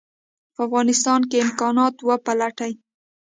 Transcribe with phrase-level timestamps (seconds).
[0.55, 2.71] په افغانستان کې امکانات وپلټي.